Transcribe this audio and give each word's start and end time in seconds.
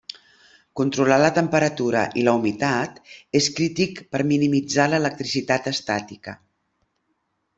Controlar 0.79 1.17
la 1.23 1.27
temperatura 1.33 1.99
i 2.21 2.23
la 2.29 2.33
humitat 2.39 2.97
és 3.41 3.49
crític 3.59 4.01
per 4.15 4.23
minimitzar 4.33 4.89
l'electricitat 4.93 5.69
estàtica. 5.73 6.37